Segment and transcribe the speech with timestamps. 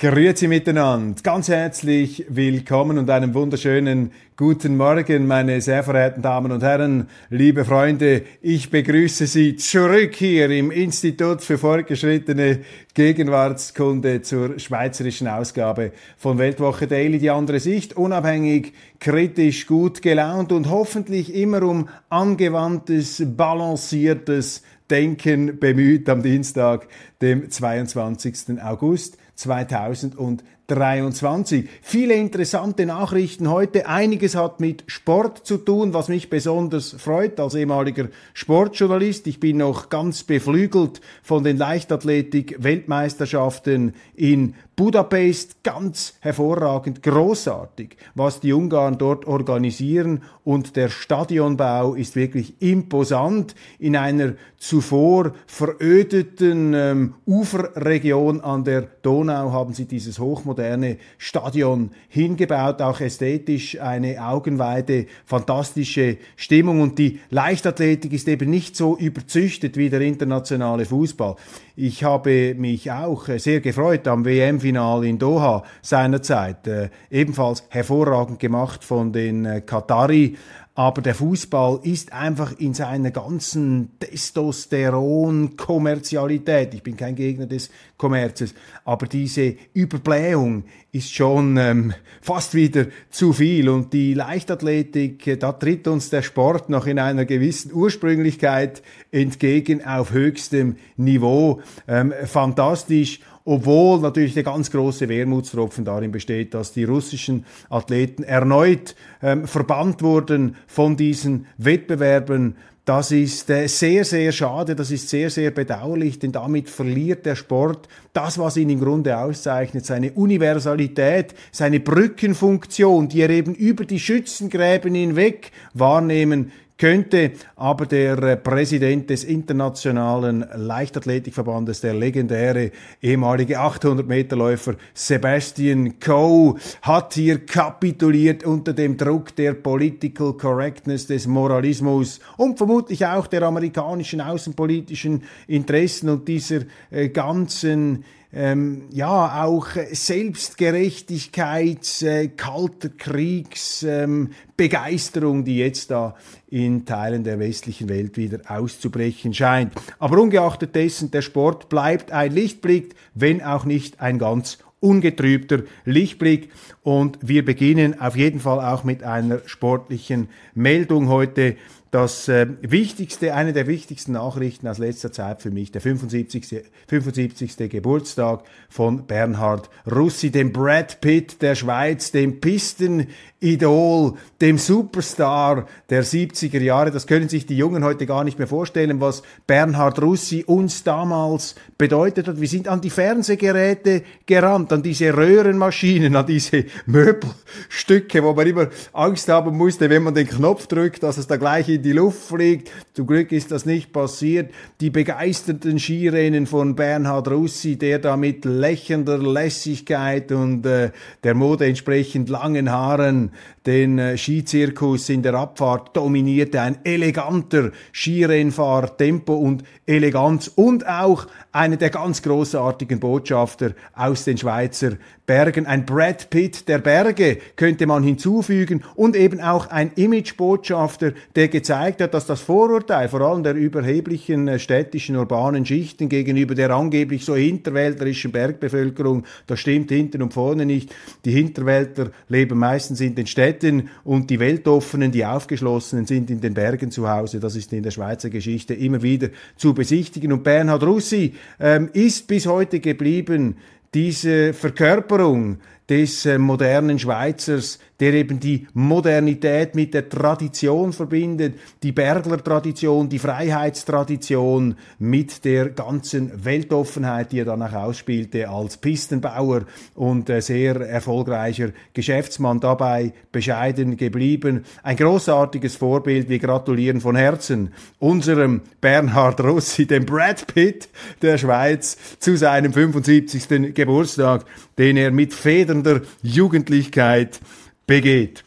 [0.00, 6.62] Grüezi miteinander, ganz herzlich willkommen und einen wunderschönen guten Morgen, meine sehr verehrten Damen und
[6.62, 8.22] Herren, liebe Freunde.
[8.40, 12.60] Ich begrüße Sie zurück hier im Institut für fortgeschrittene
[12.94, 20.70] Gegenwartskunde zur schweizerischen Ausgabe von Weltwoche Daily, die andere Sicht, unabhängig, kritisch, gut gelaunt und
[20.70, 26.86] hoffentlich immer um angewandtes, balanciertes Denken bemüht am Dienstag,
[27.20, 28.62] dem 22.
[28.62, 31.68] August 2023.
[31.80, 33.86] Viele interessante Nachrichten heute.
[33.86, 39.28] Einiges hat mit Sport zu tun, was mich besonders freut als ehemaliger Sportjournalist.
[39.28, 48.52] Ich bin noch ganz beflügelt von den Leichtathletik-Weltmeisterschaften in Budapest ganz hervorragend, großartig, was die
[48.52, 58.40] Ungarn dort organisieren und der Stadionbau ist wirklich imposant in einer zuvor verödeten ähm, Uferregion
[58.40, 66.82] an der Donau haben sie dieses hochmoderne Stadion hingebaut, auch ästhetisch eine Augenweide, fantastische Stimmung
[66.82, 71.34] und die Leichtathletik ist eben nicht so überzüchtet wie der internationale Fußball.
[71.80, 76.66] Ich habe mich auch äh, sehr gefreut am WM-Final in Doha seinerzeit.
[76.66, 80.36] Äh, ebenfalls hervorragend gemacht von den äh, Katari.
[80.78, 86.72] Aber der Fußball ist einfach in seiner ganzen Testosteron-Kommerzialität.
[86.72, 90.62] Ich bin kein Gegner des Kommerzes, aber diese Überblähung
[90.92, 93.68] ist schon ähm, fast wieder zu viel.
[93.68, 100.12] Und die Leichtathletik, da tritt uns der Sport noch in einer gewissen Ursprünglichkeit entgegen auf
[100.12, 101.60] höchstem Niveau.
[101.88, 103.18] Ähm, fantastisch
[103.50, 110.02] obwohl natürlich der ganz große Wermutstropfen darin besteht, dass die russischen Athleten erneut ähm, verbannt
[110.02, 112.56] wurden von diesen Wettbewerben.
[112.84, 117.36] Das ist äh, sehr, sehr schade, das ist sehr, sehr bedauerlich, denn damit verliert der
[117.36, 123.86] Sport das, was ihn im Grunde auszeichnet, seine Universalität, seine Brückenfunktion, die er eben über
[123.86, 132.70] die Schützengräben hinweg wahrnehmen könnte aber der äh, Präsident des Internationalen Leichtathletikverbandes, der legendäre
[133.02, 142.20] ehemalige 800-Meter-Läufer Sebastian Coe, hat hier kapituliert unter dem Druck der Political Correctness, des Moralismus
[142.36, 146.60] und vermutlich auch der amerikanischen außenpolitischen Interessen und dieser
[146.90, 156.14] äh, ganzen ähm, ja auch Selbstgerechtigkeit, äh, kalter Kriegs, ähm, die jetzt da
[156.48, 159.72] in Teilen der westlichen Welt wieder auszubrechen scheint.
[159.98, 166.50] Aber ungeachtet dessen, der Sport bleibt ein Lichtblick, wenn auch nicht ein ganz ungetrübter Lichtblick.
[166.82, 171.56] Und wir beginnen auf jeden Fall auch mit einer sportlichen Meldung heute
[171.90, 176.64] das äh, wichtigste, eine der wichtigsten Nachrichten aus letzter Zeit für mich, der 75.
[176.86, 177.70] 75.
[177.70, 186.60] Geburtstag von Bernhard Russi, dem Brad Pitt der Schweiz, dem Pistenidol, dem Superstar der 70er
[186.60, 186.90] Jahre.
[186.90, 191.54] Das können sich die Jungen heute gar nicht mehr vorstellen, was Bernhard Russi uns damals
[191.78, 192.38] bedeutet hat.
[192.38, 198.68] Wir sind an die Fernsehgeräte gerannt, an diese Röhrenmaschinen, an diese Möbelstücke, wo man immer
[198.92, 202.22] Angst haben musste, wenn man den Knopf drückt, dass es da gleich in die Luft
[202.22, 202.72] fliegt.
[202.92, 204.50] Zum Glück ist das nicht passiert.
[204.80, 210.90] Die begeisterten Skirennen von Bernhard Russi, der da mit lächelnder Lässigkeit und äh,
[211.22, 213.30] der Mode entsprechend langen Haaren
[213.64, 216.60] den äh, Skizirkus in der Abfahrt dominierte.
[216.60, 224.38] Ein eleganter Skirennfahrer, Tempo und Eleganz und auch einer der ganz großartigen Botschafter aus den
[224.38, 224.92] Schweizer
[225.28, 225.66] Bergen.
[225.66, 232.00] Ein Brad Pitt der Berge könnte man hinzufügen und eben auch ein Imagebotschafter, der gezeigt
[232.00, 237.26] hat, dass das Vorurteil vor allem der überheblichen äh, städtischen urbanen Schichten gegenüber der angeblich
[237.26, 240.94] so hinterwäldlerischen Bergbevölkerung, das stimmt hinten und vorne nicht.
[241.26, 246.54] Die Hinterwäldler leben meistens in den Städten und die Weltoffenen, die Aufgeschlossenen sind in den
[246.54, 247.38] Bergen zu Hause.
[247.38, 250.32] Das ist in der Schweizer Geschichte immer wieder zu besichtigen.
[250.32, 253.56] Und Bernhard Russi ähm, ist bis heute geblieben
[253.94, 255.58] diese Verkörperung
[255.88, 263.18] des äh, modernen Schweizers, der eben die Modernität mit der Tradition verbindet, die Bergler-Tradition, die
[263.18, 269.62] Freiheitstradition mit der ganzen Weltoffenheit, die er dann auch ausspielte als Pistenbauer
[269.94, 274.64] und äh, sehr erfolgreicher Geschäftsmann dabei bescheiden geblieben.
[274.82, 276.28] Ein großartiges Vorbild.
[276.28, 280.88] Wir gratulieren von Herzen unserem Bernhard Rossi, dem Brad Pitt
[281.22, 283.74] der Schweiz, zu seinem 75.
[283.74, 284.44] Geburtstag,
[284.76, 285.34] den er mit
[285.78, 287.40] federnder Jugendlichkeit
[287.86, 288.44] begeht.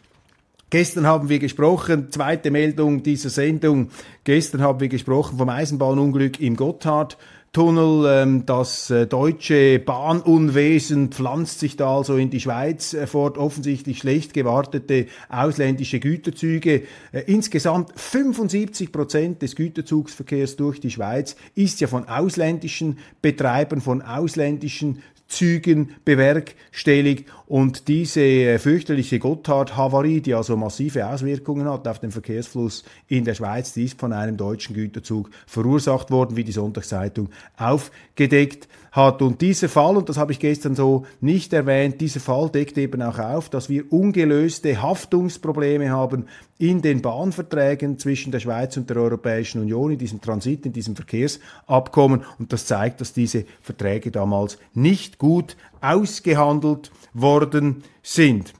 [0.70, 3.90] Gestern haben wir gesprochen, zweite Meldung dieser Sendung,
[4.24, 7.18] gestern haben wir gesprochen vom Eisenbahnunglück im Gotthard.
[7.54, 13.38] Tunnel, ähm, das äh, deutsche Bahnunwesen pflanzt sich da also in die Schweiz äh, fort,
[13.38, 16.84] offensichtlich schlecht gewartete ausländische Güterzüge.
[17.12, 24.02] Äh, insgesamt 75 Prozent des Güterzugsverkehrs durch die Schweiz ist ja von ausländischen Betreibern, von
[24.02, 32.12] ausländischen Zügen bewerkstelligt und diese äh, fürchterliche Gotthard-Havarie, die also massive Auswirkungen hat auf den
[32.12, 37.28] Verkehrsfluss in der Schweiz, die ist von einem deutschen Güterzug verursacht worden, wie die Sonntagszeitung
[37.58, 39.22] aufgedeckt hat.
[39.22, 43.02] Und dieser Fall, und das habe ich gestern so nicht erwähnt, dieser Fall deckt eben
[43.02, 46.28] auch auf, dass wir ungelöste Haftungsprobleme haben
[46.58, 50.96] in den Bahnverträgen zwischen der Schweiz und der Europäischen Union, in diesem Transit, in diesem
[50.96, 52.24] Verkehrsabkommen.
[52.40, 58.54] Und das zeigt, dass diese Verträge damals nicht gut ausgehandelt worden sind.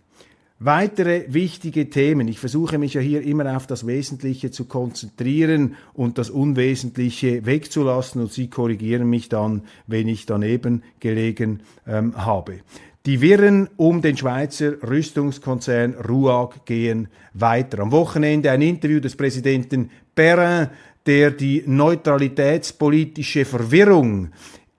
[0.64, 2.28] Weitere wichtige Themen.
[2.28, 8.22] Ich versuche mich ja hier immer auf das Wesentliche zu konzentrieren und das Unwesentliche wegzulassen
[8.22, 12.60] und Sie korrigieren mich dann, wenn ich daneben gelegen ähm, habe.
[13.08, 17.80] Die Wirren um den Schweizer Rüstungskonzern RUAG gehen weiter.
[17.80, 20.68] Am Wochenende ein Interview des Präsidenten Perrin,
[21.08, 24.30] der die neutralitätspolitische Verwirrung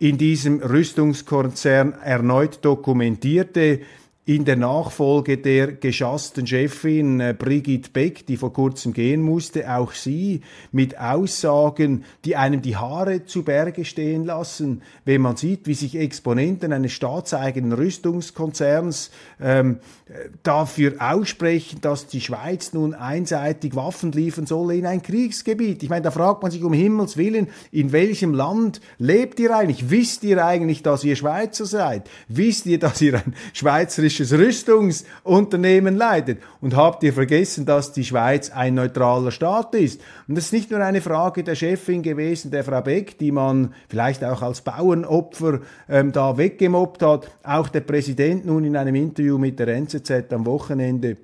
[0.03, 3.83] in diesem Rüstungskonzern erneut dokumentierte
[4.25, 9.93] in der Nachfolge der geschassten Chefin äh, Brigitte Beck, die vor kurzem gehen musste, auch
[9.93, 15.75] sie mit Aussagen, die einem die Haare zu Berge stehen lassen, wenn man sieht, wie
[15.75, 19.11] sich Exponenten eines staatseigenen Rüstungskonzerns
[19.41, 19.81] ähm,
[20.45, 25.83] dafür aussprechen, dass die Schweiz nun einseitig Waffen liefern solle in ein Kriegsgebiet.
[25.83, 29.91] Ich meine, da fragt man sich um Himmels Willen, in welchem Land lebt ihr eigentlich?
[29.91, 32.09] Wisst ihr eigentlich, dass ihr Schweizer seid?
[32.29, 36.43] Wisst ihr, dass ihr ein schweizerisches schweizerisches Rüstungsunternehmen leidet.
[36.61, 40.01] Und habt ihr vergessen, dass die Schweiz ein neutraler Staat ist?
[40.29, 43.75] Und das ist nicht nur eine Frage der Chefin gewesen, der Frau Beck, die man
[43.89, 47.31] vielleicht auch als Bauernopfer ähm, da weggemobbt hat.
[47.43, 51.17] Auch der Präsident nun in einem Interview mit der NZZ am Wochenende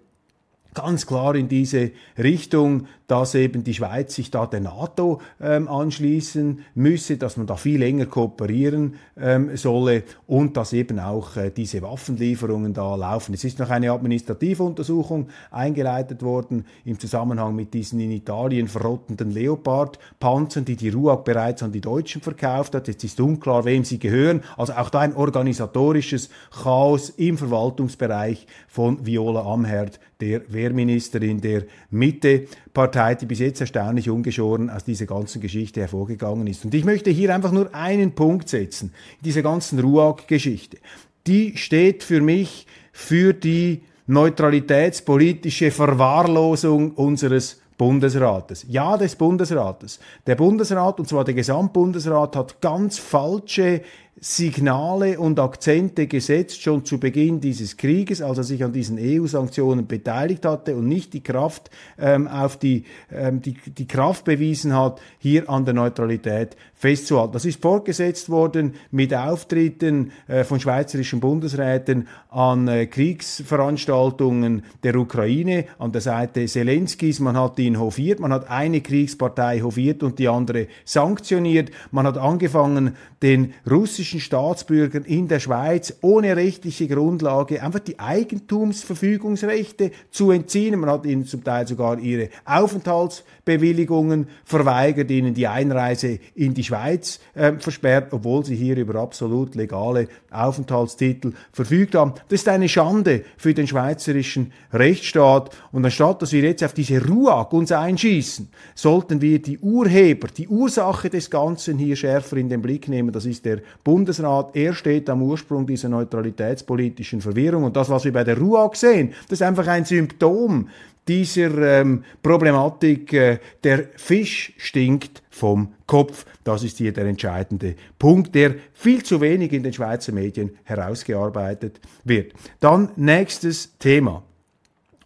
[0.78, 6.60] ganz klar in diese Richtung, dass eben die Schweiz sich da der NATO ähm, anschließen
[6.74, 11.82] müsse, dass man da viel enger kooperieren ähm, solle und dass eben auch äh, diese
[11.82, 13.34] Waffenlieferungen da laufen.
[13.34, 20.66] Es ist noch eine Administrativuntersuchung eingeleitet worden im Zusammenhang mit diesen in Italien verrottenden Leopard-Panzern,
[20.66, 22.88] die die RUAG bereits an die Deutschen verkauft hat.
[22.88, 24.42] Jetzt ist unklar, wem sie gehören.
[24.56, 26.28] Also auch da ein organisatorisches
[26.62, 34.70] Chaos im Verwaltungsbereich von Viola Amherd, der Wehrministerin der Mitte-Partei, die bis jetzt erstaunlich ungeschoren
[34.70, 36.64] aus dieser ganzen Geschichte hervorgegangen ist.
[36.64, 40.78] Und ich möchte hier einfach nur einen Punkt setzen, in dieser ganzen RUAG-Geschichte.
[41.26, 48.66] Die steht für mich für die neutralitätspolitische Verwahrlosung unseres Bundesrates.
[48.68, 50.00] Ja, des Bundesrates.
[50.26, 53.82] Der Bundesrat, und zwar der Gesamtbundesrat, hat ganz falsche
[54.20, 59.86] Signale und Akzente gesetzt, schon zu Beginn dieses Krieges, als er sich an diesen EU-Sanktionen
[59.86, 65.00] beteiligt hatte und nicht die Kraft ähm, auf die, ähm, die, die Kraft bewiesen hat,
[65.18, 67.32] hier an der Neutralität festzuhalten.
[67.32, 75.64] Das ist fortgesetzt worden mit Auftritten äh, von schweizerischen Bundesräten an äh, Kriegsveranstaltungen der Ukraine
[75.78, 77.20] an der Seite Zelenskis.
[77.20, 81.70] Man hat ihn hofiert, man hat eine Kriegspartei hofiert und die andere sanktioniert.
[81.90, 87.98] Man hat angefangen, den russischen ausländischen Staatsbürgern in der Schweiz ohne rechtliche Grundlage einfach die
[87.98, 90.80] Eigentumsverfügungsrechte zu entziehen.
[90.80, 97.20] Man hat ihnen zum Teil sogar ihre Aufenthaltsbewilligungen verweigert, ihnen die Einreise in die Schweiz
[97.34, 102.14] äh, versperrt, obwohl sie hier über absolut legale Aufenthaltstitel verfügt haben.
[102.28, 105.54] Das ist eine Schande für den schweizerischen Rechtsstaat.
[105.72, 110.48] Und anstatt, dass wir jetzt auf diese RUAG uns einschießen, sollten wir die Urheber, die
[110.48, 113.12] Ursache des Ganzen hier schärfer in den Blick nehmen.
[113.12, 117.64] Das ist der Bund Bundesrat, er steht am Ursprung dieser neutralitätspolitischen Verwirrung.
[117.64, 120.68] Und das, was wir bei der RUAG sehen, das ist einfach ein Symptom
[121.08, 126.26] dieser ähm, Problematik, äh, der Fisch stinkt vom Kopf.
[126.44, 131.80] Das ist hier der entscheidende Punkt, der viel zu wenig in den Schweizer Medien herausgearbeitet
[132.04, 132.34] wird.
[132.60, 134.22] Dann nächstes Thema.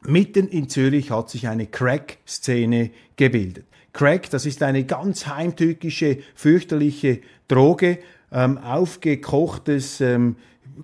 [0.02, 3.64] Mitten in Zürich hat sich eine Crack-Szene gebildet.
[3.94, 7.98] Crack, das ist eine ganz heimtückische, fürchterliche Droge,
[8.32, 10.36] ähm, aufgekochtes ähm,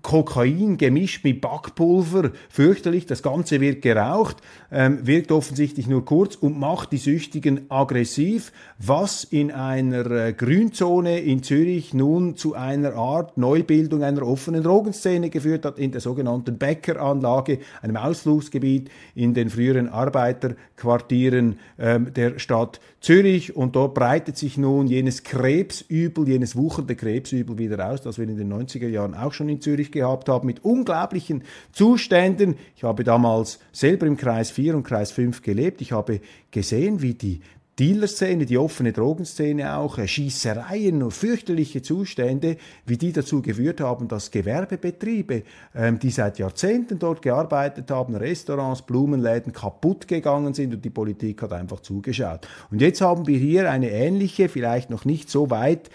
[0.03, 4.37] Kokain gemischt mit Backpulver, fürchterlich, das Ganze wird geraucht,
[4.71, 11.21] ähm, wirkt offensichtlich nur kurz und macht die Süchtigen aggressiv, was in einer äh, Grünzone
[11.21, 16.59] in Zürich nun zu einer Art Neubildung einer offenen Drogenszene geführt hat, in der sogenannten
[16.59, 23.57] Bäckeranlage, einem Ausflugsgebiet in den früheren Arbeiterquartieren ähm, der Stadt Zürich.
[23.57, 28.37] Und dort breitet sich nun jenes Krebsübel, jenes wuchernde Krebsübel wieder aus, das wir in
[28.37, 32.57] den 90er Jahren auch schon in Zürich gehabt haben, mit unglaublichen Zuständen.
[32.77, 35.81] Ich habe damals selber im Kreis 4 und Kreis 5 gelebt.
[35.81, 36.21] Ich habe
[36.51, 37.41] gesehen, wie die
[37.79, 42.57] Dealerszene, die offene Drogenszene auch, äh, Schießereien und fürchterliche Zustände,
[42.87, 45.45] wie die dazu geführt haben, dass Gewerbebetriebe,
[45.77, 51.43] ähm, die seit Jahrzehnten dort gearbeitet haben, Restaurants, Blumenläden kaputt gegangen sind und die Politik
[51.43, 52.49] hat einfach zugeschaut.
[52.73, 55.89] Und jetzt haben wir hier eine ähnliche, vielleicht noch nicht so weit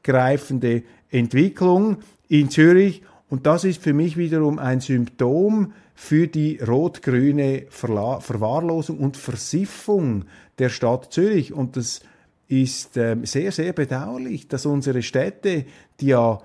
[0.00, 7.66] ausgreifende Entwicklung in Zürich und das ist für mich wiederum ein Symptom für die rot-grüne
[7.68, 10.24] Verwahrlosung und Versiffung
[10.58, 11.52] der Stadt Zürich.
[11.52, 12.00] Und das
[12.48, 15.64] ist ähm, sehr, sehr bedauerlich, dass unsere Städte,
[16.00, 16.40] die ja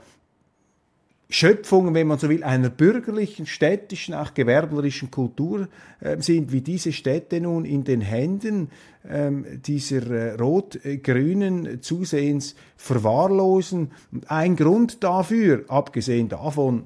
[1.29, 5.67] Schöpfungen, wenn man so will, einer bürgerlichen, städtischen, auch gewerblerischen Kultur
[5.99, 8.69] äh, sind, wie diese Städte nun in den Händen
[9.09, 13.91] ähm, dieser äh, rot-grünen zusehends verwahrlosen.
[14.27, 16.83] Ein Grund dafür, abgesehen davon,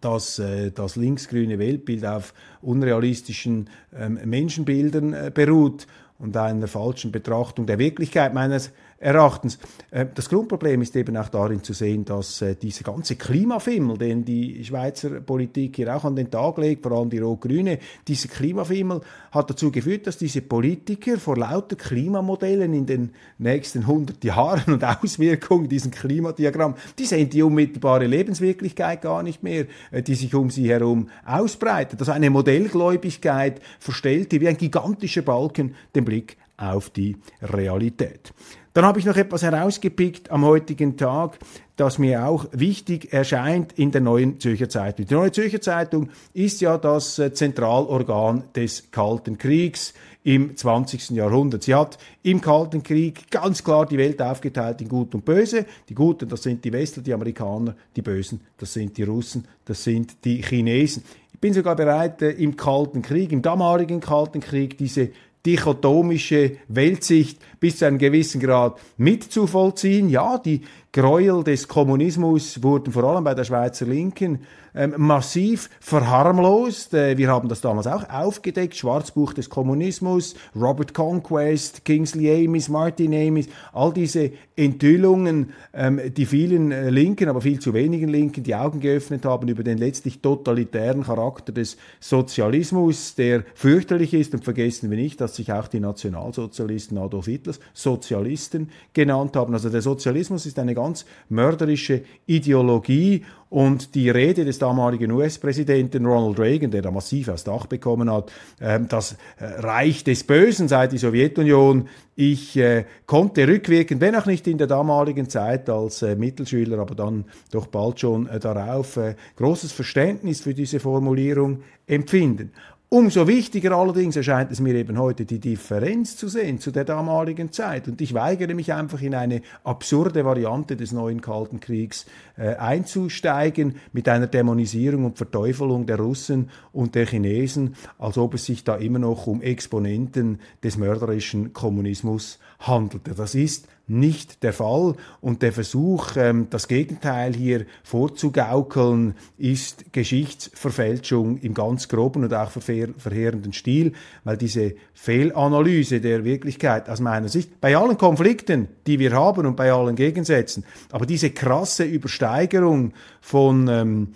[0.00, 5.86] dass äh, das linksgrüne Weltbild auf unrealistischen ähm, Menschenbildern äh, beruht
[6.18, 8.70] und einer falschen Betrachtung der Wirklichkeit meines
[9.00, 9.58] Erachtens.
[9.90, 14.24] Äh, das Grundproblem ist eben auch darin zu sehen, dass äh, dieser ganze Klimafimmel, den
[14.24, 17.78] die Schweizer Politik hier auch an den Tag legt, vor allem die Rot-Grüne,
[18.08, 19.00] dieser Klimafimmel
[19.30, 24.82] hat dazu geführt, dass diese Politiker vor lauter Klimamodellen in den nächsten 100 Jahren und
[24.84, 30.50] Auswirkungen diesen Klimadiagramm, die sehen die unmittelbare Lebenswirklichkeit gar nicht mehr, äh, die sich um
[30.50, 32.00] sie herum ausbreitet.
[32.00, 38.32] Also eine Modellgläubigkeit verstellte wie ein gigantischer Balken den Blick auf die Realität.
[38.78, 41.40] Dann habe ich noch etwas herausgepickt am heutigen Tag,
[41.74, 45.04] das mir auch wichtig erscheint in der neuen Zürcher Zeitung.
[45.04, 51.10] Die neue Zürcher Zeitung ist ja das äh, Zentralorgan des Kalten Kriegs im 20.
[51.10, 51.64] Jahrhundert.
[51.64, 55.66] Sie hat im Kalten Krieg ganz klar die Welt aufgeteilt in Gut und Böse.
[55.88, 59.82] Die Guten, das sind die Westler, die Amerikaner, die Bösen, das sind die Russen, das
[59.82, 61.02] sind die Chinesen.
[61.32, 65.10] Ich bin sogar bereit, äh, im Kalten Krieg, im damaligen Kalten Krieg, diese
[65.46, 70.08] dichotomische Weltsicht bis zu einem gewissen Grad mitzuvollziehen.
[70.08, 70.62] Ja, die
[70.98, 74.40] Gräuel des Kommunismus wurden vor allem bei der Schweizer Linken
[74.74, 76.92] ähm, massiv verharmlost.
[76.92, 78.76] Äh, wir haben das damals auch aufgedeckt.
[78.76, 86.72] Schwarzbuch des Kommunismus, Robert Conquest, Kingsley Amis, Martin Amis, all diese Enthüllungen, ähm, die vielen
[86.72, 91.04] äh, Linken, aber viel zu wenigen Linken die Augen geöffnet haben über den letztlich totalitären
[91.04, 94.34] Charakter des Sozialismus, der fürchterlich ist.
[94.34, 99.54] Und vergessen wir nicht, dass sich auch die Nationalsozialisten Adolf Hitlers Sozialisten genannt haben.
[99.54, 100.87] Also der Sozialismus ist eine ganz
[101.28, 107.66] mörderische Ideologie und die Rede des damaligen US-Präsidenten Ronald Reagan, der da massiv aufs Dach
[107.66, 108.30] bekommen hat,
[108.60, 111.88] äh, das äh, Reich des Bösen sei die Sowjetunion.
[112.14, 116.94] Ich äh, konnte rückwirkend, wenn auch nicht in der damaligen Zeit als äh, Mittelschüler, aber
[116.94, 118.98] dann doch bald schon darauf,
[119.36, 122.52] großes Verständnis für diese Formulierung empfinden.
[122.90, 127.52] Umso wichtiger allerdings erscheint es mir eben heute die Differenz zu sehen zu der damaligen
[127.52, 127.86] Zeit.
[127.86, 132.06] Und ich weigere mich einfach in eine absurde Variante des neuen Kalten Kriegs
[132.38, 138.46] äh, einzusteigen mit einer Dämonisierung und Verteufelung der Russen und der Chinesen, als ob es
[138.46, 143.14] sich da immer noch um Exponenten des mörderischen Kommunismus handelte.
[143.14, 144.94] Das ist nicht der Fall.
[145.20, 152.50] Und der Versuch, ähm, das Gegenteil hier vorzugaukeln, ist Geschichtsverfälschung im ganz groben und auch
[152.50, 153.92] verheerenden Stil,
[154.24, 159.56] weil diese Fehlanalyse der Wirklichkeit aus meiner Sicht bei allen Konflikten, die wir haben und
[159.56, 164.08] bei allen Gegensätzen, aber diese krasse Übersteigerung von ähm,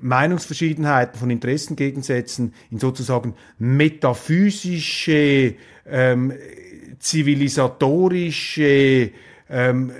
[0.00, 5.54] Meinungsverschiedenheiten, von Interessengegensätzen in sozusagen metaphysische
[5.86, 6.32] ähm,
[6.98, 9.10] zivilisatorische
[9.50, 9.92] ähm,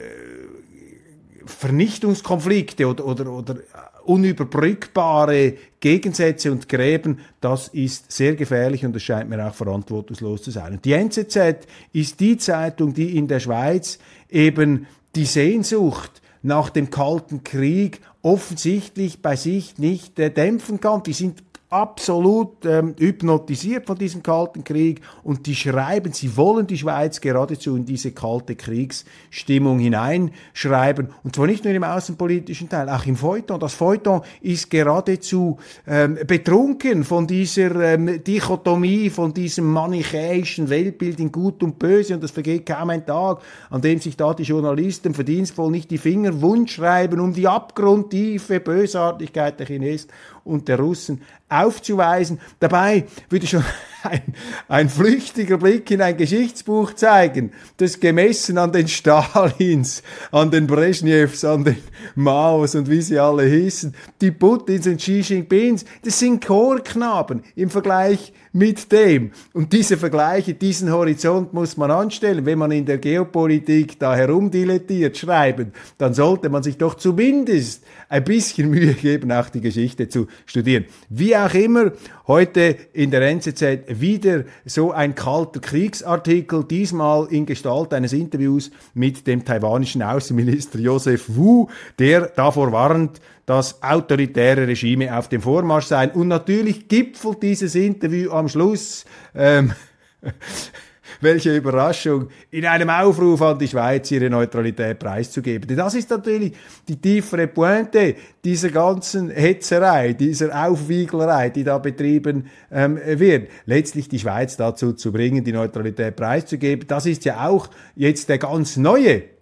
[1.47, 3.57] Vernichtungskonflikte oder, oder, oder
[4.05, 10.51] unüberbrückbare Gegensätze und Gräben, das ist sehr gefährlich und das scheint mir auch verantwortungslos zu
[10.51, 10.75] sein.
[10.75, 13.99] Und die NZZ ist die Zeitung, die in der Schweiz
[14.31, 21.03] eben die Sehnsucht nach dem Kalten Krieg offensichtlich bei sich nicht äh, dämpfen kann.
[21.03, 26.79] Die sind absolut ähm, hypnotisiert von diesem Kalten Krieg und die schreiben, sie wollen die
[26.79, 33.05] Schweiz geradezu in diese kalte Kriegsstimmung hineinschreiben und zwar nicht nur im außenpolitischen Teil, auch
[33.05, 33.61] im Feuilleton.
[33.61, 41.31] Das Feuilleton ist geradezu ähm, betrunken von dieser ähm, Dichotomie, von diesem manichäischen Weltbild in
[41.31, 45.13] Gut und Böse und es vergeht kaum ein Tag, an dem sich da die Journalisten
[45.13, 50.09] verdienstvoll nicht die Finger wund schreiben um die abgrundtiefe Bösartigkeit der Chinesen
[50.49, 52.41] und der Russen aufzuweisen.
[52.61, 53.65] Dabei würde schon
[54.09, 54.23] ein,
[54.69, 61.45] ein flüchtiger Blick in ein Geschichtsbuch zeigen, das gemessen an den Stalins, an den Brezhnevs,
[61.45, 61.77] an den
[62.15, 67.71] Maos und wie sie alle hießen, die Putins und Xi Jinpings, das sind Chorknaben im
[67.71, 69.31] Vergleich mit dem.
[69.53, 72.47] Und diese Vergleiche, diesen Horizont muss man anstellen.
[72.47, 78.25] Wenn man in der Geopolitik da herumdilettiert, schreiben, dann sollte man sich doch zumindest ein
[78.25, 80.87] bisschen Mühe geben, auch die Geschichte zu studieren.
[81.09, 81.93] Wie auch immer,
[82.27, 83.63] heute in der NZZ
[84.01, 91.25] wieder so ein kalter Kriegsartikel, diesmal in Gestalt eines Interviews mit dem taiwanischen Außenminister Joseph
[91.29, 96.11] Wu, der davor warnt, dass autoritäre Regime auf dem Vormarsch seien.
[96.11, 99.73] Und natürlich gipfelt dieses Interview am Schluss ähm,
[101.21, 105.77] welche Überraschung, in einem Aufruf an die Schweiz ihre Neutralität preiszugeben.
[105.77, 106.53] Das ist natürlich
[106.87, 113.51] die tiefere Pointe dieser ganzen Hetzerei, dieser Aufwieglerei, die da betrieben ähm, wird.
[113.67, 116.87] Letztlich die Schweiz dazu zu bringen, die Neutralität preiszugeben.
[116.87, 119.38] Das ist ja auch jetzt der ganz neue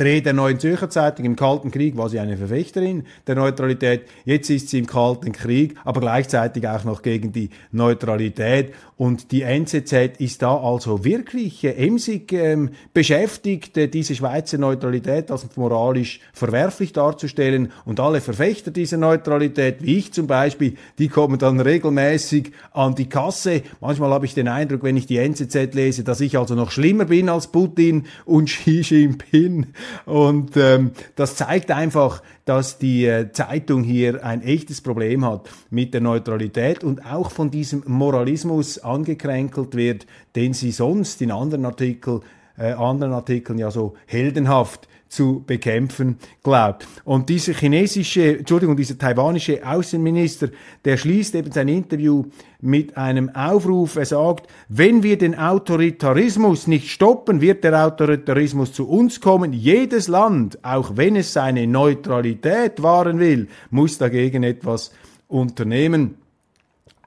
[0.00, 1.26] Dreh der Neuen Zürcher Zeitung.
[1.26, 4.06] Im Kalten Krieg war sie eine Verfechterin der Neutralität.
[4.24, 8.72] Jetzt ist sie im Kalten Krieg, aber gleichzeitig auch noch gegen die Neutralität.
[8.96, 15.30] Und die NZZ ist da also wirklich äh, emsig ähm, beschäftigt, äh, diese Schweizer Neutralität
[15.30, 17.70] als moralisch verwerflich darzustellen.
[17.84, 23.08] Und alle Verfechter dieser Neutralität, wie ich zum Beispiel, die kommen dann regelmäßig an die
[23.08, 23.62] Kasse.
[23.82, 27.04] Manchmal habe ich den Eindruck, wenn ich die NZZ lese, dass ich also noch schlimmer
[27.04, 29.66] bin als Putin und Xi Jinping.
[30.06, 35.94] Und ähm, das zeigt einfach, dass die äh, Zeitung hier ein echtes Problem hat mit
[35.94, 42.22] der Neutralität und auch von diesem Moralismus angekränkelt wird, den sie sonst in anderen Artikeln
[42.58, 46.86] äh, anderen Artikeln ja so heldenhaft zu bekämpfen glaubt.
[47.04, 50.48] Und dieser chinesische, Entschuldigung, dieser taiwanische Außenminister,
[50.84, 52.26] der schließt eben sein Interview
[52.60, 53.96] mit einem Aufruf.
[53.96, 59.52] Er sagt, wenn wir den Autoritarismus nicht stoppen, wird der Autoritarismus zu uns kommen.
[59.52, 64.92] Jedes Land, auch wenn es seine Neutralität wahren will, muss dagegen etwas
[65.26, 66.14] unternehmen.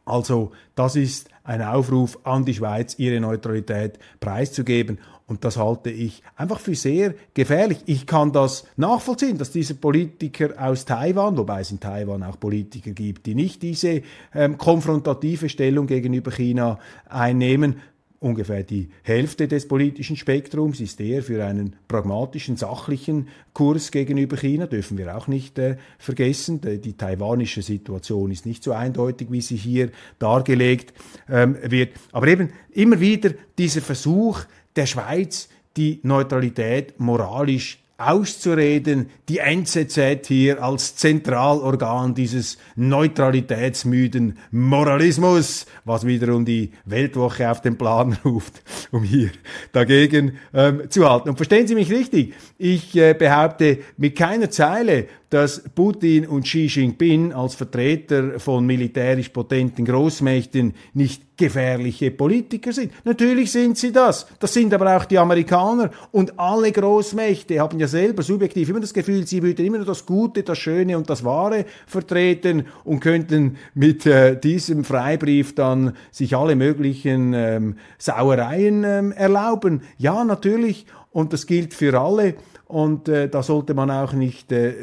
[0.06, 5.00] Also das ist ein Aufruf an die Schweiz, ihre Neutralität preiszugeben.
[5.26, 7.80] Und das halte ich einfach für sehr gefährlich.
[7.86, 12.92] Ich kann das nachvollziehen, dass diese Politiker aus Taiwan, wobei es in Taiwan auch Politiker
[12.92, 14.02] gibt, die nicht diese
[14.36, 17.78] ähm, konfrontative Stellung gegenüber China einnehmen,
[18.24, 24.66] ungefähr die Hälfte des politischen Spektrums ist eher für einen pragmatischen, sachlichen Kurs gegenüber China,
[24.66, 26.62] dürfen wir auch nicht äh, vergessen.
[26.62, 30.94] Die, die, taiwanische Situation ist nicht so eindeutig, wie sie hier dargelegt
[31.30, 31.92] ähm, wird.
[32.14, 34.40] Aber eben immer wieder dieser Versuch,
[34.76, 46.06] der Schweiz die Neutralität moralisch auszureden, die NZZ hier als Zentralorgan dieses neutralitätsmüden Moralismus, was
[46.06, 49.30] wiederum die Weltwoche auf den Plan ruft, um hier
[49.72, 51.30] dagegen ähm, zu halten.
[51.30, 56.68] Und verstehen Sie mich richtig, ich äh, behaupte mit keiner Zeile, dass Putin und Xi
[56.68, 62.92] Jinping als Vertreter von militärisch potenten Großmächten nicht gefährliche Politiker sind.
[63.04, 64.28] Natürlich sind sie das.
[64.38, 65.90] Das sind aber auch die Amerikaner.
[66.12, 70.06] Und alle Großmächte haben ja selber subjektiv immer das Gefühl, sie würden immer nur das
[70.06, 76.36] Gute, das Schöne und das Wahre vertreten und könnten mit äh, diesem Freibrief dann sich
[76.36, 79.82] alle möglichen ähm, Sauereien ähm, erlauben.
[79.98, 80.86] Ja, natürlich.
[81.10, 82.36] Und das gilt für alle.
[82.74, 84.74] Und äh, da sollte man auch nicht äh,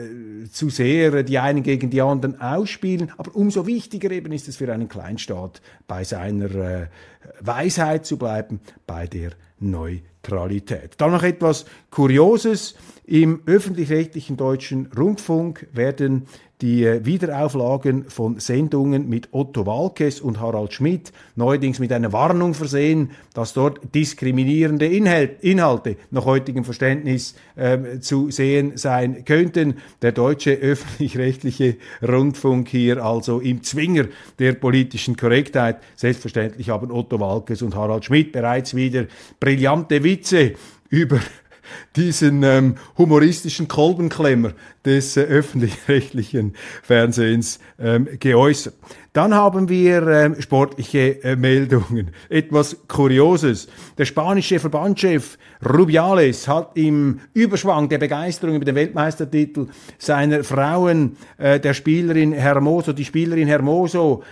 [0.53, 3.11] zu sehr die einen gegen die anderen ausspielen.
[3.17, 6.87] Aber umso wichtiger eben ist es für einen Kleinstaat, bei seiner äh,
[7.41, 10.95] Weisheit zu bleiben, bei der Neutralität.
[10.99, 12.77] Dann noch etwas Kurioses.
[13.07, 16.29] Im öffentlich-rechtlichen deutschen Rundfunk werden
[16.61, 22.55] die äh, Wiederauflagen von Sendungen mit Otto Walkes und Harald Schmidt, neuerdings mit einer Warnung
[22.55, 29.75] versehen, dass dort diskriminierende Inhalte nach heutigem Verständnis äh, zu sehen sein könnten.
[30.03, 34.07] Der deutsche öffentlich-rechtliche Rundfunk hier also im Zwinger
[34.39, 35.79] der politischen Korrektheit.
[35.97, 39.07] Selbstverständlich haben Otto Walkes und Harald Schmidt bereits wieder
[39.39, 40.55] brillante Witze
[40.91, 41.21] über
[41.97, 44.53] diesen ähm, humoristischen Kolbenklemmer
[44.85, 48.75] des äh, öffentlich-rechtlichen Fernsehens ähm, geäußert.
[49.13, 52.13] Dann haben wir ähm, sportliche äh, Meldungen.
[52.29, 53.67] Etwas Kurioses.
[53.99, 55.37] Der spanische Verbandschef
[55.69, 59.67] Rubiales hat im Überschwang der Begeisterung über den Weltmeistertitel
[59.99, 64.23] seiner Frauen, äh, der Spielerin Hermoso, die Spielerin Hermoso,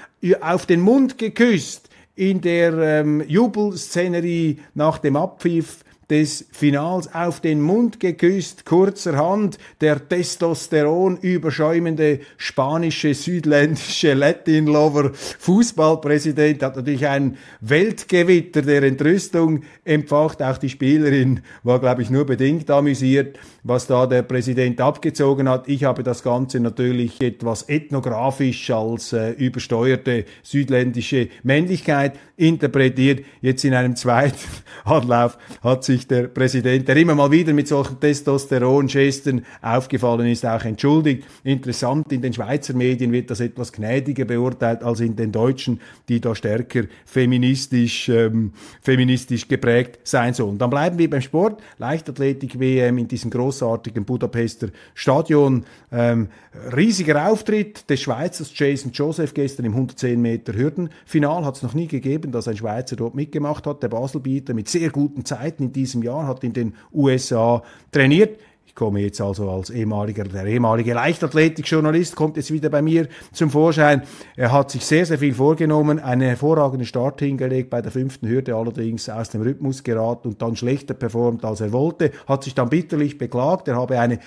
[0.41, 7.61] auf den Mund geküsst in der ähm, Jubelszenerie nach dem Abpfiff des Finals auf den
[7.61, 18.83] Mund geküsst, kurzerhand der Testosteron überschäumende spanische, südländische Latin-Lover Fußballpräsident hat natürlich ein Weltgewitter der
[18.83, 20.43] Entrüstung empfacht.
[20.43, 25.69] Auch die Spielerin war, glaube ich, nur bedingt amüsiert, was da der Präsident abgezogen hat.
[25.69, 33.25] Ich habe das Ganze natürlich etwas ethnografisch als äh, übersteuerte südländische Männlichkeit interpretiert.
[33.41, 34.39] Jetzt in einem zweiten
[34.85, 40.65] Anlauf hat sich der Präsident, der immer mal wieder mit solchen Testosteron-Gesten aufgefallen ist, auch
[40.65, 41.25] entschuldigt.
[41.45, 46.21] Interessant, in den Schweizer Medien wird das etwas gnädiger beurteilt als in den deutschen, die
[46.21, 50.59] da stärker feministisch, ähm, feministisch geprägt sein sollen.
[50.59, 51.63] Dann bleiben wir beim Sport.
[51.79, 55.65] Leichtathletik-WM in diesem großartigen Budapester Stadion.
[55.91, 56.29] Ähm,
[56.75, 61.45] riesiger Auftritt des Schweizers Jason Joseph gestern im 110 Meter Hürdenfinal.
[61.45, 63.83] Hat es noch nie gegeben, dass ein Schweizer dort mitgemacht hat.
[63.83, 68.39] Der Baselbieter mit sehr guten Zeiten in diesem Jahr, hat in den USA trainiert.
[68.67, 73.51] Ich komme jetzt also als ehemaliger, der ehemalige Leichtathletikjournalist kommt jetzt wieder bei mir zum
[73.51, 74.03] Vorschein.
[74.37, 78.55] Er hat sich sehr, sehr viel vorgenommen, einen hervorragenden Start hingelegt, bei der fünften Hürde
[78.55, 82.69] allerdings aus dem Rhythmus geraten und dann schlechter performt, als er wollte, hat sich dann
[82.69, 84.21] bitterlich beklagt, er habe eine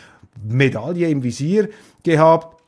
[0.44, 1.70] Medaille im Visier
[2.04, 2.61] gehabt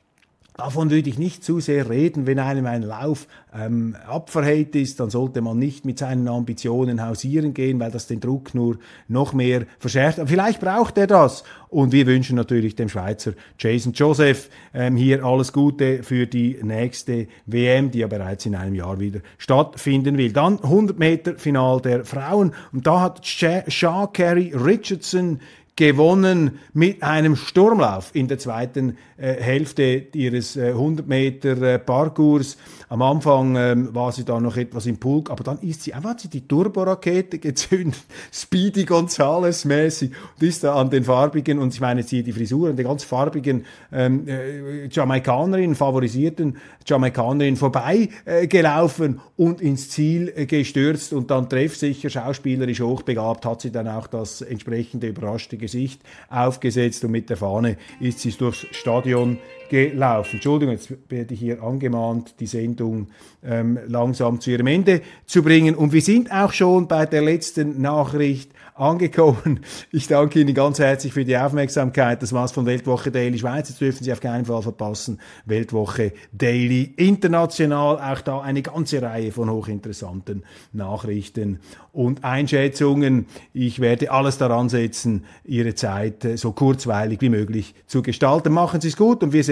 [0.55, 2.27] Davon würde ich nicht zu sehr reden.
[2.27, 7.55] Wenn einem ein Lauf ähm, abverhält ist, dann sollte man nicht mit seinen Ambitionen hausieren
[7.55, 10.19] gehen, weil das den Druck nur noch mehr verschärft.
[10.19, 11.43] Aber vielleicht braucht er das.
[11.69, 17.27] Und wir wünschen natürlich dem Schweizer Jason Joseph ähm, hier alles Gute für die nächste
[17.47, 20.33] WM, die ja bereits in einem Jahr wieder stattfinden will.
[20.33, 22.53] Dann 100 Meter Final der Frauen.
[22.71, 25.39] Und da hat Shaw Carey Richardson
[25.75, 32.57] gewonnen mit einem Sturmlauf in der zweiten äh, Hälfte ihres äh, 100 Meter äh, Parcours.
[32.89, 36.12] Am Anfang ähm, war sie da noch etwas im Pulk, aber dann ist sie einfach
[36.12, 37.99] hat sie die Turborakete gezündet,
[38.31, 42.75] Speedy Gonzales mäßig und ist da an den farbigen und ich meine hier die Frisuren,
[42.75, 50.45] die ganz farbigen ähm, äh, Jamaikanerin, favorisierten Jamaikanerin vorbei äh, gelaufen und ins Ziel äh,
[50.45, 57.06] gestürzt und dann treffsicher, schauspielerisch hochbegabt, hat sie dann auch das entsprechende überraschte Gesicht aufgesetzt
[57.06, 59.38] und mit der Fahne ist sie durchs Stadion
[59.69, 60.36] gelaufen.
[60.36, 63.08] Entschuldigung, jetzt werde ich hier angemahnt, die Sendung
[63.43, 65.76] ähm, langsam zu ihrem Ende zu bringen.
[65.76, 69.60] Und wir sind auch schon bei der letzten Nachricht angekommen.
[69.91, 72.21] Ich danke Ihnen ganz herzlich für die Aufmerksamkeit.
[72.21, 73.69] Das war's von Weltwoche Daily Schweiz.
[73.69, 75.19] Jetzt dürfen Sie auf keinen Fall verpassen.
[75.45, 77.99] Weltwoche Daily International.
[77.99, 81.60] Auch da eine ganze Reihe von hochinteressanten Nachrichten
[81.91, 83.28] und Einschätzungen.
[83.54, 88.52] Ich werde alles daran setzen, Ihre Zeit äh, so kurzweilig wie möglich zu gestalten.
[88.52, 89.43] Machen Sie es gut und wir